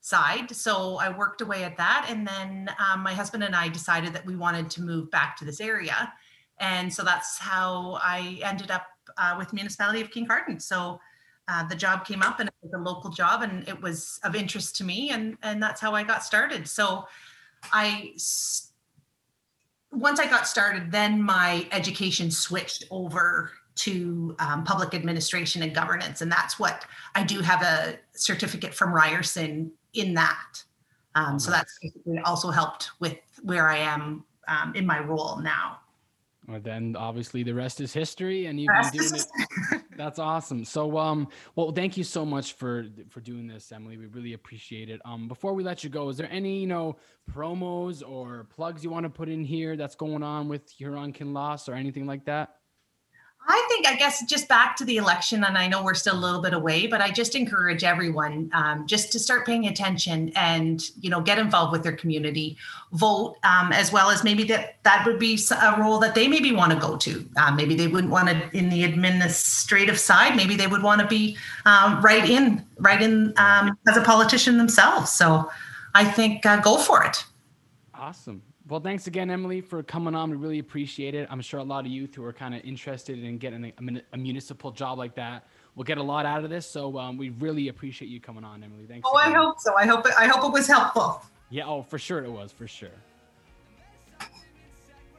side. 0.00 0.54
So 0.54 0.96
I 0.96 1.16
worked 1.16 1.40
away 1.40 1.64
at 1.64 1.76
that, 1.76 2.06
and 2.08 2.26
then 2.26 2.70
um, 2.78 3.02
my 3.02 3.12
husband 3.12 3.44
and 3.44 3.54
I 3.54 3.68
decided 3.68 4.12
that 4.14 4.24
we 4.24 4.36
wanted 4.36 4.70
to 4.70 4.82
move 4.82 5.10
back 5.10 5.36
to 5.38 5.44
this 5.44 5.60
area, 5.60 6.12
and 6.58 6.92
so 6.92 7.02
that's 7.04 7.38
how 7.38 7.98
I 8.02 8.40
ended 8.42 8.70
up 8.70 8.86
uh, 9.16 9.34
with 9.38 9.52
municipality 9.52 10.00
of 10.00 10.10
Kincardine. 10.10 10.60
So 10.60 11.00
uh, 11.48 11.66
the 11.66 11.74
job 11.74 12.04
came 12.04 12.22
up 12.22 12.40
and 12.40 12.48
it 12.48 12.54
was 12.62 12.72
a 12.74 12.78
local 12.78 13.10
job 13.10 13.42
and 13.42 13.66
it 13.66 13.80
was 13.80 14.20
of 14.22 14.36
interest 14.36 14.76
to 14.76 14.84
me 14.84 15.10
and 15.10 15.38
and 15.42 15.62
that's 15.62 15.80
how 15.80 15.94
I 15.94 16.02
got 16.02 16.22
started. 16.22 16.68
So 16.68 17.06
I 17.72 18.14
once 19.90 20.20
I 20.20 20.26
got 20.26 20.46
started, 20.46 20.92
then 20.92 21.22
my 21.22 21.66
education 21.72 22.30
switched 22.30 22.84
over 22.90 23.52
to 23.76 24.36
um, 24.38 24.64
public 24.64 24.92
administration 24.92 25.62
and 25.62 25.74
governance, 25.74 26.20
and 26.20 26.30
that's 26.30 26.58
what 26.58 26.84
I 27.14 27.22
do 27.22 27.40
have 27.40 27.62
a 27.62 27.96
certificate 28.12 28.74
from 28.74 28.92
Ryerson 28.92 29.72
in 30.00 30.14
that. 30.14 30.62
Um, 31.14 31.38
so 31.38 31.50
that's 31.50 31.78
also 32.24 32.50
helped 32.50 32.90
with 33.00 33.18
where 33.42 33.68
I 33.68 33.78
am 33.78 34.24
um, 34.46 34.74
in 34.74 34.86
my 34.86 35.00
role 35.00 35.40
now. 35.40 35.80
Well, 36.48 36.60
then 36.60 36.96
obviously 36.96 37.42
the 37.42 37.52
rest 37.52 37.78
is 37.82 37.92
history, 37.92 38.46
and 38.46 38.58
you've 38.58 38.70
been 38.72 39.02
doing 39.02 39.20
it. 39.20 39.82
That's 39.98 40.18
awesome. 40.18 40.64
So, 40.64 40.96
um, 40.96 41.28
well, 41.56 41.72
thank 41.72 41.98
you 41.98 42.04
so 42.04 42.24
much 42.24 42.54
for 42.54 42.86
for 43.10 43.20
doing 43.20 43.46
this, 43.46 43.70
Emily. 43.70 43.98
We 43.98 44.06
really 44.06 44.32
appreciate 44.32 44.88
it. 44.88 45.02
Um, 45.04 45.28
before 45.28 45.52
we 45.52 45.62
let 45.62 45.84
you 45.84 45.90
go, 45.90 46.08
is 46.08 46.16
there 46.16 46.30
any 46.30 46.60
you 46.60 46.66
know 46.66 46.96
promos 47.30 48.02
or 48.08 48.44
plugs 48.44 48.82
you 48.82 48.88
want 48.88 49.04
to 49.04 49.10
put 49.10 49.28
in 49.28 49.44
here 49.44 49.76
that's 49.76 49.94
going 49.94 50.22
on 50.22 50.48
with 50.48 50.70
Huron 50.70 51.12
Kinloss 51.12 51.68
or 51.68 51.74
anything 51.74 52.06
like 52.06 52.24
that? 52.24 52.54
I 53.50 53.66
think, 53.70 53.86
I 53.86 53.96
guess, 53.96 54.24
just 54.26 54.46
back 54.46 54.76
to 54.76 54.84
the 54.84 54.98
election, 54.98 55.42
and 55.44 55.56
I 55.56 55.68
know 55.68 55.82
we're 55.82 55.94
still 55.94 56.14
a 56.14 56.20
little 56.20 56.42
bit 56.42 56.52
away, 56.52 56.86
but 56.86 57.00
I 57.00 57.10
just 57.10 57.34
encourage 57.34 57.82
everyone 57.82 58.50
um, 58.52 58.86
just 58.86 59.10
to 59.12 59.18
start 59.18 59.46
paying 59.46 59.66
attention 59.66 60.32
and 60.36 60.82
you 61.00 61.08
know 61.08 61.22
get 61.22 61.38
involved 61.38 61.72
with 61.72 61.82
their 61.82 61.96
community, 61.96 62.58
vote, 62.92 63.36
um, 63.44 63.72
as 63.72 63.90
well 63.90 64.10
as 64.10 64.22
maybe 64.22 64.44
that 64.44 64.82
that 64.82 65.06
would 65.06 65.18
be 65.18 65.40
a 65.62 65.80
role 65.80 65.98
that 65.98 66.14
they 66.14 66.28
maybe 66.28 66.52
want 66.52 66.72
to 66.72 66.78
go 66.78 66.98
to. 66.98 67.26
Um, 67.38 67.56
maybe 67.56 67.74
they 67.74 67.86
wouldn't 67.86 68.12
want 68.12 68.28
to 68.28 68.56
in 68.56 68.68
the 68.68 68.84
administrative 68.84 69.98
side. 69.98 70.36
Maybe 70.36 70.54
they 70.54 70.66
would 70.66 70.82
want 70.82 71.00
to 71.00 71.06
be 71.06 71.38
um, 71.64 72.02
right 72.02 72.28
in, 72.28 72.62
right 72.78 73.00
in 73.00 73.32
um, 73.38 73.78
as 73.88 73.96
a 73.96 74.02
politician 74.02 74.58
themselves. 74.58 75.12
So, 75.12 75.50
I 75.94 76.04
think 76.04 76.44
uh, 76.44 76.60
go 76.60 76.76
for 76.76 77.02
it. 77.02 77.24
Awesome. 77.94 78.42
Well, 78.68 78.80
thanks 78.80 79.06
again, 79.06 79.30
Emily, 79.30 79.62
for 79.62 79.82
coming 79.82 80.14
on. 80.14 80.30
We 80.30 80.36
really 80.36 80.58
appreciate 80.58 81.14
it. 81.14 81.26
I'm 81.30 81.40
sure 81.40 81.58
a 81.58 81.64
lot 81.64 81.86
of 81.86 81.90
youth 81.90 82.14
who 82.14 82.22
are 82.24 82.34
kind 82.34 82.54
of 82.54 82.62
interested 82.64 83.18
in 83.22 83.38
getting 83.38 83.64
a, 83.64 84.02
a, 84.12 84.16
municipal 84.18 84.70
job 84.70 84.98
like 84.98 85.14
that 85.14 85.46
will 85.74 85.84
get 85.84 85.96
a 85.96 86.02
lot 86.02 86.26
out 86.26 86.44
of 86.44 86.50
this. 86.50 86.66
So 86.66 86.98
um, 86.98 87.16
we 87.16 87.30
really 87.30 87.68
appreciate 87.68 88.08
you 88.08 88.20
coming 88.20 88.44
on, 88.44 88.62
Emily. 88.62 88.84
Thanks. 88.86 89.08
Oh, 89.10 89.16
again. 89.16 89.32
I 89.32 89.36
hope 89.38 89.58
so. 89.58 89.74
I 89.74 89.86
hope 89.86 90.06
it, 90.06 90.12
I 90.18 90.26
hope 90.26 90.44
it 90.44 90.52
was 90.52 90.66
helpful. 90.66 91.22
Yeah. 91.48 91.64
Oh, 91.66 91.82
for 91.82 91.98
sure 91.98 92.22
it 92.22 92.30
was. 92.30 92.52
For 92.52 92.68
sure. 92.68 92.90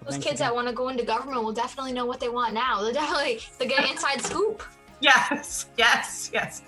Those 0.06 0.14
kids 0.16 0.26
again. 0.26 0.38
that 0.38 0.56
want 0.56 0.68
to 0.68 0.74
go 0.74 0.90
into 0.90 1.04
government 1.04 1.44
will 1.44 1.52
definitely 1.52 1.92
know 1.92 2.06
what 2.06 2.20
they 2.20 2.30
want 2.30 2.54
now. 2.54 2.84
They'll 2.84 2.94
definitely 2.94 3.40
they 3.58 3.66
get 3.66 3.90
inside 3.90 4.22
scoop. 4.22 4.64
Yes. 5.02 5.68
Yes. 5.78 6.30
Yes. 6.34 6.62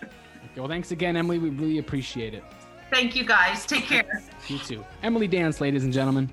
Okay, 0.00 0.60
well, 0.60 0.68
thanks 0.68 0.92
again, 0.92 1.16
Emily. 1.16 1.40
We 1.40 1.50
really 1.50 1.78
appreciate 1.78 2.32
it. 2.32 2.44
Thank 2.92 3.16
you, 3.16 3.24
guys. 3.24 3.64
Take 3.64 3.86
care. 3.86 4.22
You 4.48 4.58
too. 4.58 4.84
Emily 5.02 5.26
Dance, 5.26 5.62
ladies 5.62 5.82
and 5.82 5.92
gentlemen. 5.94 6.30